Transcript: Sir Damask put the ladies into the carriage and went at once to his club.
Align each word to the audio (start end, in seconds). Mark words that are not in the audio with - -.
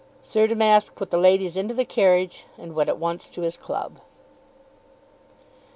Sir 0.23 0.47
Damask 0.47 0.95
put 0.95 1.11
the 1.11 1.19
ladies 1.19 1.55
into 1.55 1.75
the 1.75 1.85
carriage 1.85 2.47
and 2.57 2.73
went 2.73 2.89
at 2.89 2.97
once 2.97 3.29
to 3.29 3.41
his 3.43 3.55
club. 3.55 3.99